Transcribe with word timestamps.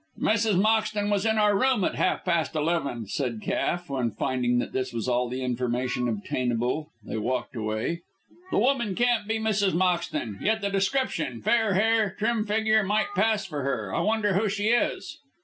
"Mrs. 0.19 0.59
Moxton 0.59 1.11
was 1.11 1.27
in 1.27 1.37
our 1.37 1.55
room 1.55 1.83
at 1.83 1.93
half 1.93 2.25
past 2.25 2.55
eleven," 2.55 3.05
said 3.05 3.39
Cass, 3.39 3.87
when 3.87 4.09
finding 4.09 4.57
that 4.57 4.71
this 4.71 4.91
was 4.93 5.07
all 5.07 5.29
the 5.29 5.43
information 5.43 6.07
obtainable 6.09 6.89
they 7.05 7.17
walked 7.17 7.55
away. 7.55 8.01
"The 8.49 8.57
woman 8.57 8.95
can't 8.95 9.27
be 9.27 9.37
Mrs. 9.37 9.73
Moxton. 9.75 10.41
Yet 10.41 10.61
the 10.61 10.71
description, 10.71 11.39
fair 11.43 11.75
hair, 11.75 12.15
trim 12.17 12.47
figure, 12.47 12.81
might 12.83 13.13
pass 13.15 13.45
for 13.45 13.61
her. 13.61 13.93
I 13.93 13.99
wonder 13.99 14.33
who 14.33 14.49
she 14.49 14.69
is?" 14.69 15.19